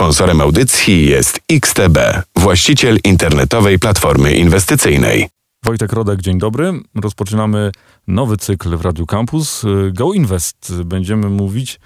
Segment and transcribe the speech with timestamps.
[0.00, 1.98] Sponsorem audycji jest XTB,
[2.36, 5.28] właściciel internetowej platformy inwestycyjnej.
[5.64, 6.72] Wojtek Rodek, dzień dobry.
[7.02, 7.72] Rozpoczynamy
[8.06, 9.64] nowy cykl w Radiu Campus.
[9.92, 10.82] Go Invest.
[10.84, 11.80] Będziemy mówić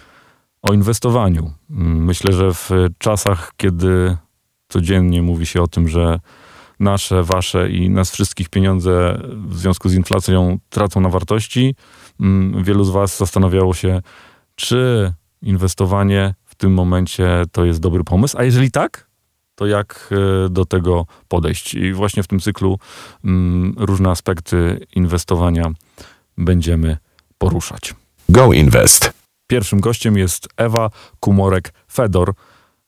[0.63, 1.53] o inwestowaniu.
[1.69, 4.17] Myślę, że w czasach, kiedy
[4.69, 6.21] codziennie mówi się o tym, że
[6.81, 11.75] nasze, wasze i nas wszystkich pieniądze w związku z inflacją tracą na wartości,
[12.63, 14.03] wielu z was zastanawiało się,
[14.55, 15.13] czy
[15.43, 19.07] inwestowanie w tym momencie to jest dobry pomysł, a jeżeli tak,
[19.55, 21.75] to jak e, do tego podejść.
[21.75, 22.79] I właśnie w tym cyklu
[23.25, 25.65] mm, różne aspekty inwestowania
[26.39, 26.97] będziemy
[27.39, 27.95] poruszać.
[28.29, 29.13] Go Invest.
[29.47, 30.91] Pierwszym gościem jest Ewa
[31.21, 32.33] Kumorek-Fedor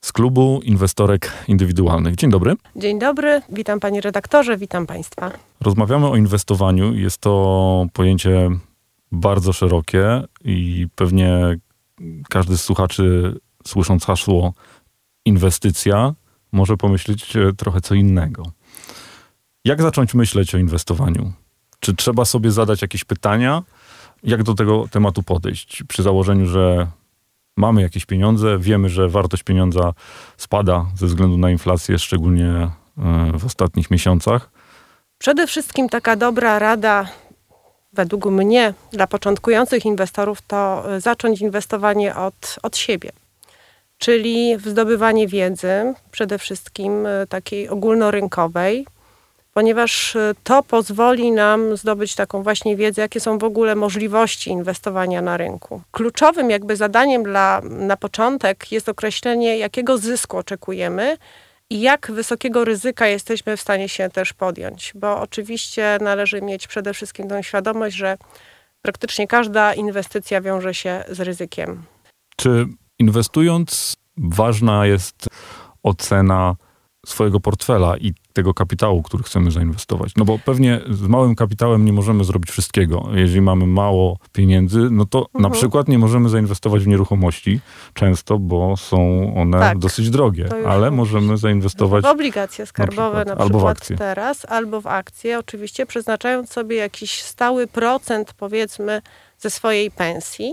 [0.00, 2.16] z klubu inwestorek indywidualnych.
[2.16, 2.54] Dzień dobry.
[2.76, 5.30] Dzień dobry, witam panie redaktorze, witam państwa.
[5.60, 6.94] Rozmawiamy o inwestowaniu.
[6.94, 8.50] Jest to pojęcie
[9.12, 11.58] bardzo szerokie i pewnie
[12.28, 14.52] każdy z słuchaczy słysząc hasło
[15.24, 16.14] inwestycja
[16.52, 18.42] może pomyśleć e, trochę co innego.
[19.64, 21.32] Jak zacząć myśleć o inwestowaniu?
[21.80, 23.62] Czy trzeba sobie zadać jakieś pytania?
[24.22, 25.82] Jak do tego tematu podejść?
[25.88, 26.86] Przy założeniu, że
[27.56, 29.94] mamy jakieś pieniądze, wiemy, że wartość pieniądza
[30.36, 32.70] spada ze względu na inflację, szczególnie e,
[33.38, 34.50] w ostatnich miesiącach.
[35.18, 37.08] Przede wszystkim taka dobra rada,
[37.92, 43.10] według mnie, dla początkujących inwestorów, to e, zacząć inwestowanie od, od siebie
[43.98, 48.86] czyli zdobywanie wiedzy, przede wszystkim e, takiej ogólnorynkowej,
[49.52, 55.22] ponieważ e, to pozwoli nam zdobyć taką właśnie wiedzę, jakie są w ogóle możliwości inwestowania
[55.22, 55.82] na rynku.
[55.90, 61.16] Kluczowym jakby zadaniem dla, na początek jest określenie, jakiego zysku oczekujemy
[61.70, 66.94] i jak wysokiego ryzyka jesteśmy w stanie się też podjąć, bo oczywiście należy mieć przede
[66.94, 68.16] wszystkim tą świadomość, że
[68.82, 71.82] praktycznie każda inwestycja wiąże się z ryzykiem.
[72.36, 72.66] Czy
[72.98, 75.28] inwestując, ważna jest
[75.82, 76.56] ocena
[77.06, 80.12] swojego portfela i tego kapitału, który chcemy zainwestować.
[80.16, 83.08] No bo pewnie z małym kapitałem nie możemy zrobić wszystkiego.
[83.14, 85.42] Jeżeli mamy mało pieniędzy, no to mhm.
[85.42, 87.60] na przykład nie możemy zainwestować w nieruchomości
[87.94, 93.26] często, bo są one tak, dosyć drogie, ale możemy zainwestować w obligacje skarbowe na przykład,
[93.26, 93.96] na przykład albo w akcje.
[93.96, 99.02] teraz, albo w akcje, oczywiście przeznaczając sobie jakiś stały procent powiedzmy
[99.38, 100.52] ze swojej pensji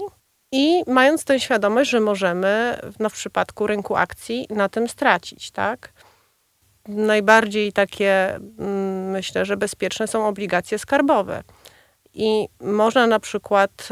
[0.56, 5.94] i mając tę świadomość, że możemy no w przypadku rynku akcji na tym stracić, tak?
[6.88, 11.44] Najbardziej takie, mm, myślę, że bezpieczne są obligacje skarbowe.
[12.14, 13.90] I można na przykład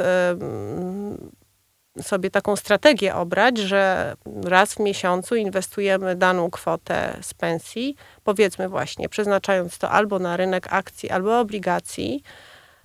[2.02, 9.10] sobie taką strategię obrać, że raz w miesiącu inwestujemy daną kwotę z pensji, powiedzmy właśnie,
[9.10, 12.24] przeznaczając to albo na rynek akcji, albo obligacji,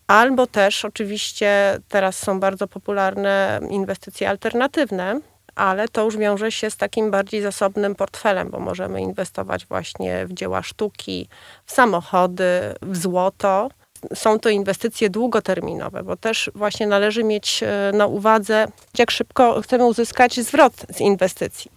[0.06, 5.20] Albo też oczywiście teraz są bardzo popularne inwestycje alternatywne,
[5.54, 10.32] ale to już wiąże się z takim bardziej zasobnym portfelem, bo możemy inwestować właśnie w
[10.32, 11.28] dzieła sztuki,
[11.66, 13.68] w samochody, w złoto.
[14.14, 18.66] Są to inwestycje długoterminowe, bo też właśnie należy mieć e, na uwadze,
[18.98, 21.70] jak szybko chcemy uzyskać zwrot z inwestycji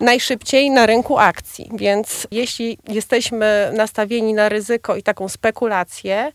[0.00, 1.70] najszybciej na rynku akcji.
[1.74, 6.32] Więc jeśli jesteśmy nastawieni na ryzyko i taką spekulację,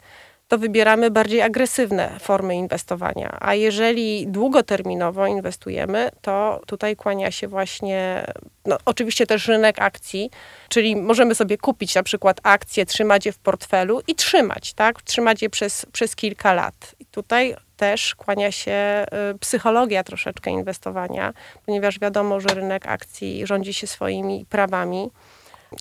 [0.50, 3.38] to wybieramy bardziej agresywne formy inwestowania.
[3.40, 8.26] A jeżeli długoterminowo inwestujemy, to tutaj kłania się właśnie,
[8.66, 10.30] no, oczywiście też rynek akcji,
[10.70, 15.02] czyli możemy sobie kupić na przykład akcje, trzymać je w portfelu i trzymać, tak?
[15.02, 16.96] Trzymać je przez, przez kilka lat.
[17.00, 19.06] I tutaj też kłania się
[19.36, 21.34] y, psychologia troszeczkę inwestowania,
[21.66, 25.10] ponieważ wiadomo, że rynek akcji rządzi się swoimi prawami.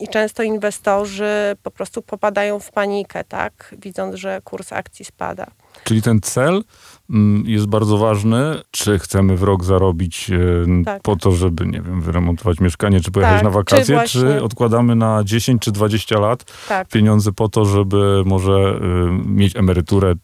[0.01, 5.47] I często inwestorzy po prostu popadają w panikę, tak, widząc, że kurs akcji spada.
[5.85, 6.63] Czyli ten cel
[7.11, 8.61] mm, jest bardzo ważny.
[8.71, 11.03] Czy chcemy w rok zarobić e, tak.
[11.03, 14.97] po to, żeby, nie wiem, wyremontować mieszkanie, czy pojechać tak, na wakacje, czy, czy, odkładamy
[14.97, 16.89] na 10 czy 20 lat tak.
[16.89, 20.15] pieniądze po to, żeby może y, mieć emeryturę,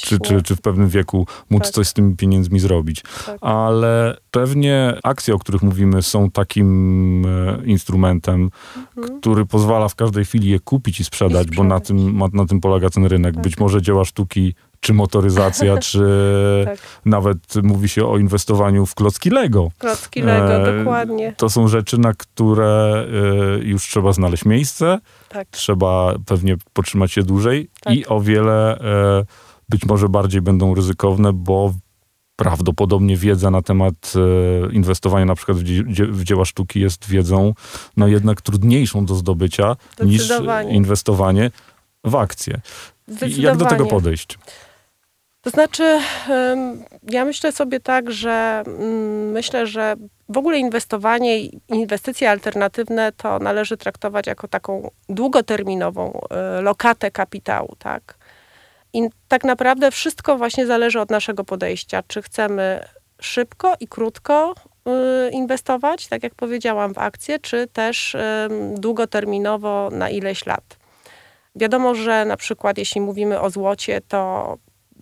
[0.00, 1.72] czy, czy, czy w pewnym wieku móc tak.
[1.72, 3.02] coś z tymi pieniędzmi zrobić.
[3.26, 3.38] Tak.
[3.40, 8.50] Ale pewnie akcje, o których mówimy, są takim e, instrumentem,
[8.96, 9.20] mhm.
[9.20, 11.56] który pozwala w każdej chwili je kupić i sprzedać, I sprzedać.
[11.56, 13.40] bo na tym, na tym polega ten rynek.
[13.40, 13.60] Być tak.
[13.60, 14.54] może dzieła sztuki
[14.88, 16.02] czy motoryzacja, czy
[16.64, 16.78] tak.
[17.04, 19.70] nawet mówi się o inwestowaniu w klocki Lego.
[19.78, 21.34] Klocki Lego, e, dokładnie.
[21.36, 23.06] To są rzeczy, na które
[23.58, 24.98] e, już trzeba znaleźć miejsce,
[25.28, 25.48] tak.
[25.50, 27.94] trzeba pewnie potrzymać się dłużej tak.
[27.94, 29.24] i o wiele e,
[29.68, 31.74] być może bardziej będą ryzykowne, bo
[32.36, 37.54] prawdopodobnie wiedza na temat e, inwestowania na przykład w, dzie w, dzieła sztuki jest wiedzą
[37.96, 40.32] no jednak trudniejszą do zdobycia niż
[40.70, 41.50] inwestowanie
[42.04, 42.60] w akcje.
[43.36, 44.38] Jak do tego podejść?
[45.42, 46.00] To znaczy,
[47.02, 49.96] ja myślę sobie tak, że mm, myślę, że
[50.28, 57.76] w ogóle inwestowanie i inwestycje alternatywne to należy traktować jako taką długoterminową e, lokatę kapitału,
[57.78, 58.14] tak?
[58.92, 62.02] I tak naprawdę wszystko właśnie zależy od naszego podejścia.
[62.06, 62.84] Czy chcemy
[63.20, 64.54] szybko i krótko
[65.26, 68.16] y, inwestować, tak jak powiedziałam, w akcje, czy też
[68.74, 70.76] długoterminowo na ileś lat.
[71.56, 74.58] Wiadomo, że na przykład jeśli mówimy o złocie, to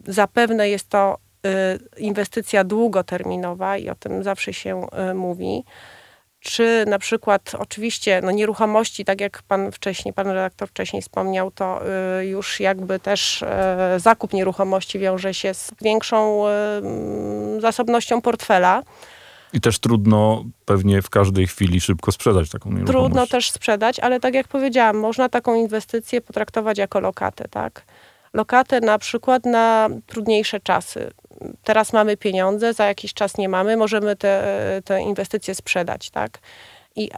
[0.09, 5.65] zapewne jest to y, inwestycja długoterminowa i o tym zawsze się y, mówi.
[6.41, 11.81] Czy na przykład, oczywiście, no nieruchomości, tak jak pan wcześniej, pan redaktor wcześniej wspomniał, to
[12.21, 13.45] y, już jakby też
[13.97, 16.45] zakup nieruchomości wiąże się z większą
[17.61, 18.83] zasobnością portfela.
[19.53, 22.93] I też trudno pewnie w każdej chwili szybko sprzedać taką nieruchomość.
[22.99, 27.83] Trudno też sprzedać, ale tak jak powiedziałam, można taką inwestycję potraktować jako lokatę, tak?
[28.37, 31.11] Lokatę na przykład na trudniejsze czasy.
[31.65, 34.43] Teraz mamy pieniądze, za jakiś czas nie mamy, możemy te,
[34.85, 36.39] te inwestycje sprzedać, tak?
[36.97, 37.11] I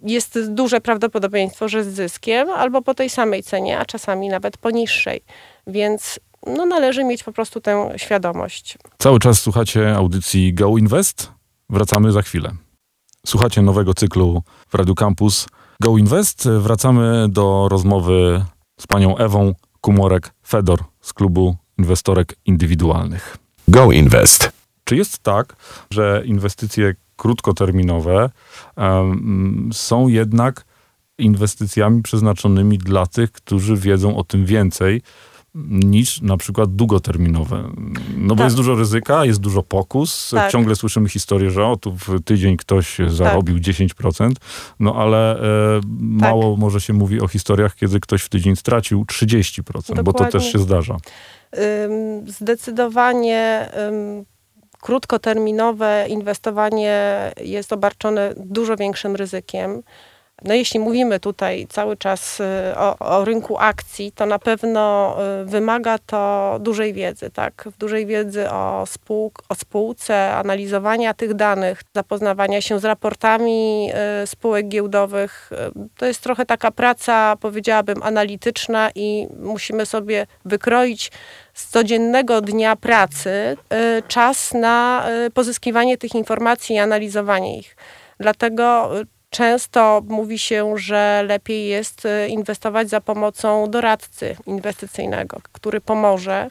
[0.00, 4.70] jest duże prawdopodobieństwo, że z zyskiem albo po tej samej cenie, a czasami nawet po
[4.70, 5.20] niższej.
[5.66, 8.78] Więc no, należy mieć po prostu tę świadomość.
[8.98, 11.30] Cały czas słuchacie audycji Go Invest?
[11.70, 12.50] Wracamy za chwilę.
[13.26, 15.46] Słuchacie nowego cyklu w Radio Campus
[15.80, 16.48] Go Invest.
[16.48, 18.44] Wracamy do rozmowy
[18.80, 19.52] z panią Ewą
[19.86, 23.36] Kumorek-Fedor z klubu inwestorek indywidualnych.
[23.68, 24.52] Go Invest.
[24.84, 25.56] Czy jest tak,
[25.90, 28.30] że inwestycje krótkoterminowe
[28.76, 30.64] um, są jednak
[31.18, 35.02] inwestycjami przeznaczonymi dla tych, którzy wiedzą o tym więcej,
[35.68, 37.64] niż na przykład długoterminowe.
[38.16, 38.44] No bo tak.
[38.44, 40.30] jest dużo ryzyka, jest dużo pokus.
[40.30, 40.52] Tak.
[40.52, 43.64] Ciągle słyszymy historię, że o, tu w tydzień ktoś zarobił tak.
[43.64, 44.32] 10%,
[44.80, 46.60] no ale e, mało tak.
[46.60, 50.02] może się mówi o historiach, kiedy ktoś w tydzień stracił 30%, Dokładnie.
[50.02, 50.96] bo to też się zdarza.
[52.26, 53.70] Zdecydowanie
[54.80, 59.82] krótkoterminowe inwestowanie jest obarczone dużo większym ryzykiem.
[60.44, 62.44] No jeśli mówimy tutaj cały czas y,
[62.76, 67.68] o, o, rynku akcji, to na pewno y, wymaga to dużej wiedzy, tak?
[67.78, 68.84] Dużej wiedzy o,
[69.48, 73.90] o spółce, analizowania tych danych, zapoznawania się z raportami
[74.22, 75.50] y, spółek giełdowych.
[75.96, 81.12] To jest trochę taka praca, powiedziałabym, analityczna i musimy sobie wykroić
[81.54, 83.56] z codziennego dnia pracy
[84.08, 87.76] czas na pozyskiwanie tych informacji i analizowanie ich.
[88.20, 88.90] Dlatego
[89.30, 96.50] Często mówi się, że lepiej jest e, inwestować za pomocą doradcy inwestycyjnego, który pomoże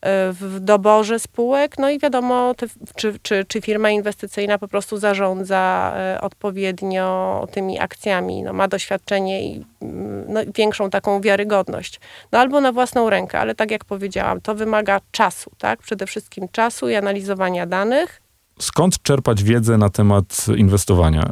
[0.00, 2.54] e, w doborze spółek, no i wiadomo,
[2.96, 9.42] czy, czy, czy firma inwestycyjna po prostu zarządza e, odpowiednio tymi akcjami, no, ma doświadczenie
[9.42, 12.00] i mm, no, większą taką wiarygodność.
[12.32, 15.82] No albo na własną rękę, ale tak jak powiedziałam, to wymaga czasu, tak?
[15.82, 18.20] Przede wszystkim czasu i analizowania danych.
[18.60, 21.30] Skąd czerpać wiedzę na temat inwestowania?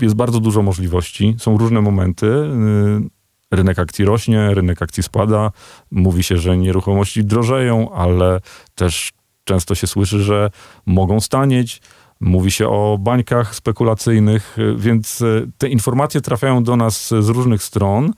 [0.00, 2.26] jest bardzo dużo możliwości, są różne momenty.
[2.26, 5.50] Y, rynek akcji rośnie, rynek akcji spada.
[5.90, 8.40] Mówi się, że nieruchomości drożeją, ale
[8.74, 9.12] też
[9.44, 10.50] często się słyszy, że
[10.86, 11.82] mogą stanieć.
[12.20, 17.62] Mówi się o bańkach spekulacyjnych, y, więc y, te informacje trafiają do nas z różnych
[17.62, 18.12] stron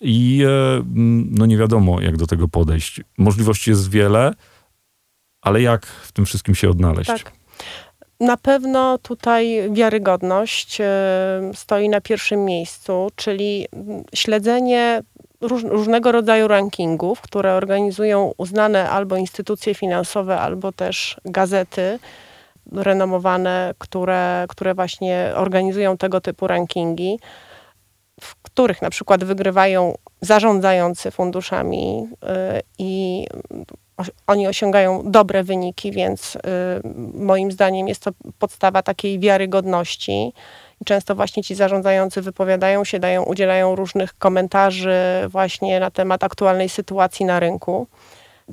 [0.00, 0.44] i
[1.30, 3.00] no nie wiadomo, jak do tego podejść.
[3.18, 4.34] Możliwości jest wiele,
[5.42, 7.06] ale jak w tym wszystkim się odnaleźć?
[7.06, 7.32] Tak.
[8.20, 10.86] Na pewno tutaj wiarygodność e,
[11.54, 13.66] stoi na pierwszym miejscu, czyli
[14.14, 15.02] śledzenie
[15.40, 21.98] róż, różnego rodzaju rankingów, które organizują uznane albo instytucje finansowe, albo też gazety
[22.72, 27.18] renomowane, które, które właśnie organizują tego typu rankingi,
[28.20, 33.26] w których na przykład wygrywają zarządzający funduszami e, i
[34.26, 36.40] oni osiągają dobre wyniki, więc y,
[37.14, 40.32] moim zdaniem jest to podstawa takiej wiarygodności.
[40.84, 47.26] Często właśnie ci zarządzający wypowiadają się, dają, udzielają różnych komentarzy właśnie na temat aktualnej sytuacji
[47.26, 47.86] na rynku.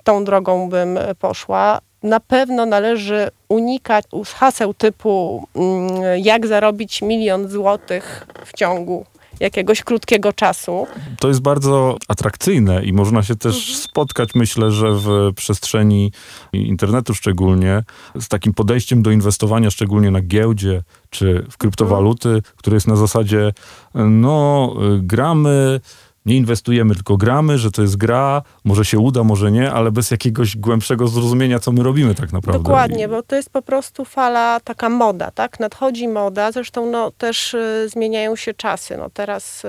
[0.04, 1.80] Tą drogą bym poszła.
[2.04, 9.06] Na pewno należy unikać haseł typu mm, jak zarobić milion złotych w ciągu
[9.40, 10.88] jakiegoś krótkiego czasu.
[11.20, 13.78] To jest bardzo atrakcyjne i można się też mhm.
[13.78, 16.12] spotkać, myślę, że w przestrzeni
[16.54, 17.84] internetu szczególnie,
[18.16, 22.54] z takim podejściem do inwestowania, szczególnie na giełdzie czy w kryptowaluty, mhm.
[22.58, 23.54] które jest na zasadzie,
[23.96, 25.80] no, gramy
[26.28, 30.12] nie inwestujemy, tylko gramy, że to jest gra, może się uda, może nie, ale bez
[30.12, 32.64] jakiegoś głębszego zrozumienia, co my robimy tak naprawdę.
[32.64, 35.60] Dokładnie, bo to jest po prostu fala, taka moda, tak?
[35.60, 38.98] Nadchodzi moda, zresztą no, też y, zmieniają się czasy.
[38.98, 39.68] No, teraz y,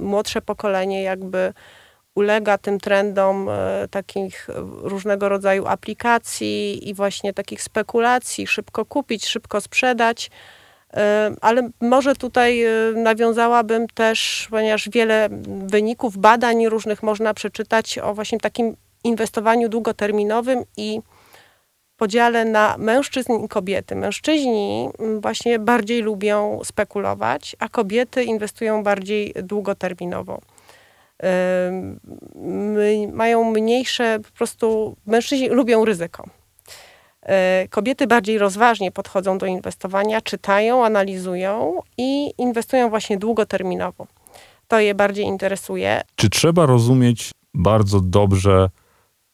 [0.00, 1.52] młodsze pokolenie jakby
[2.14, 4.48] ulega tym trendom e, takich
[4.82, 10.30] różnego rodzaju aplikacji i właśnie takich spekulacji, szybko kupić, szybko sprzedać.
[10.96, 15.28] E, ale może tutaj nawiązałabym też, ponieważ wiele
[15.66, 21.00] wyników badań różnych można przeczytać o właśnie takim inwestowaniu długoterminowym i
[21.96, 23.96] podziale na mężczyzn i kobiety.
[23.96, 30.40] Mężczyźni mm, właśnie bardziej lubią spekulować, a kobiety inwestują bardziej długoterminowo.
[33.12, 36.24] Mają mniejsze, po prostu mężczyźni lubią ryzyko.
[37.22, 44.06] E, kobiety bardziej rozważnie podchodzą do inwestowania, czytają, analizują i inwestują właśnie długoterminowo.
[44.68, 46.00] To je bardziej interesuje.
[46.16, 48.70] Czy trzeba rozumieć bardzo dobrze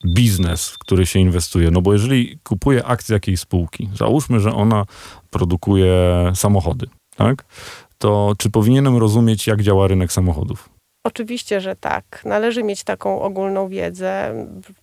[0.07, 1.71] biznes, w który się inwestuje.
[1.71, 4.85] No bo jeżeli kupuję akcję jakiejś spółki, załóżmy, że ona
[5.31, 5.93] produkuje
[6.35, 7.45] samochody, tak?
[7.99, 10.76] To czy powinienem rozumieć, jak działa rynek samochodów?
[11.07, 12.23] Oczywiście, że tak.
[12.25, 14.35] Należy mieć taką ogólną wiedzę.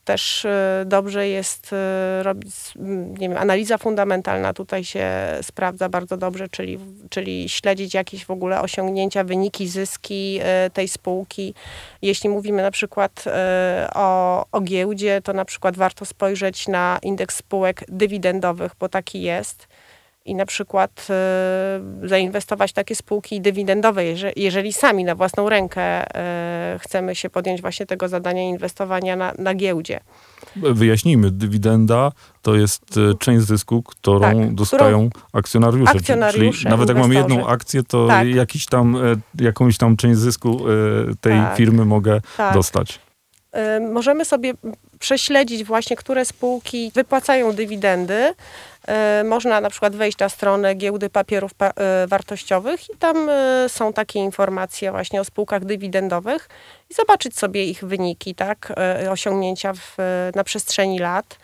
[0.05, 0.49] Też y,
[0.85, 2.55] dobrze jest y, robić,
[3.19, 5.09] nie wiem, analiza fundamentalna tutaj się
[5.41, 11.53] sprawdza bardzo dobrze, czyli, czyli śledzić jakieś w ogóle osiągnięcia, wyniki, zyski y, tej spółki.
[12.01, 13.25] Jeśli mówimy na przykład
[13.95, 19.67] o, o giełdzie, to na przykład warto spojrzeć na indeks spółek dywidendowych, bo taki jest
[20.25, 21.07] i na przykład
[22.03, 26.07] y, zainwestować takie spółki dywidendowe, jeżeli, jeżeli, sami na własną rękę
[26.75, 29.99] y, chcemy się podjąć właśnie tego zadania inwestowania na, na giełdzie.
[30.55, 32.11] Wyjaśnijmy, dywidenda
[32.41, 35.91] to jest y, część zysku, którą tak, dostają którą akcjonariusze.
[35.91, 38.27] akcjonariusze czyli nawet jak mam jedną akcję, to tak.
[38.27, 38.97] jakiś tam,
[39.39, 40.59] jakąś tam część zysku
[41.21, 41.57] tej tak.
[41.57, 42.53] firmy mogę tak.
[42.53, 42.99] dostać.
[43.93, 44.53] Możemy sobie
[45.03, 48.33] prześledzić właśnie, które spółki wypłacają dywidendy.
[48.87, 53.93] E, można na przykład wejść na stronę giełdy papierów e, wartościowych i tam e, są
[53.93, 56.49] takie informacje właśnie o spółkach dywidendowych
[56.89, 58.73] i zobaczyć sobie ich wyniki, tak,
[59.11, 59.97] osiągnięcia w,
[60.35, 61.37] na przestrzeni lat.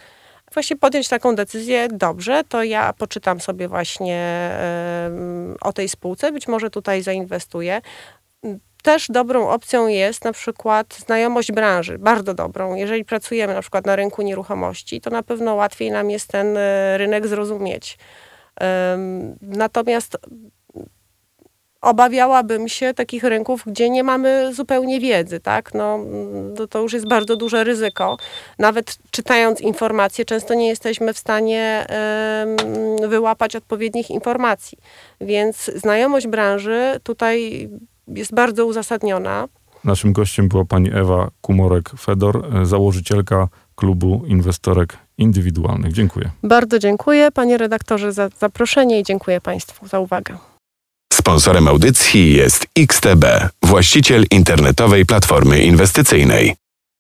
[0.53, 4.51] Właśnie podjąć taką decyzję, dobrze, to ja poczytam sobie właśnie
[5.61, 7.81] o tej spółce, być może tutaj zainwestuję
[8.89, 12.75] też dobrą opcją jest na przykład znajomość branży, bardzo dobrą.
[12.75, 16.97] Jeżeli pracujemy na przykład na rynku nieruchomości, to na pewno łatwiej nam jest ten e,
[16.97, 17.97] rynek zrozumieć.
[19.41, 20.17] Natomiast
[21.81, 25.73] obawiałabym się takich rynków, gdzie nie mamy zupełnie wiedzy, tak?
[25.73, 25.99] No,
[26.55, 28.17] to, to już jest bardzo duże ryzyko.
[28.59, 31.85] Nawet czytając informacje, często nie jesteśmy w stanie
[33.07, 34.77] wyłapać odpowiednich informacji.
[35.21, 37.69] Więc znajomość branży tutaj
[38.15, 39.47] jest bardzo uzasadniona.
[39.83, 45.93] Naszym gościem była pani Ewa Kumorek-Fedor, założycielka klubu inwestorek indywidualnych.
[45.93, 46.31] Dziękuję.
[46.43, 50.37] Bardzo dziękuję panie redaktorze za zaproszenie i dziękuję państwu za uwagę.
[51.13, 53.25] Sponsorem audycji jest XTB,
[53.63, 56.55] właściciel internetowej platformy inwestycyjnej.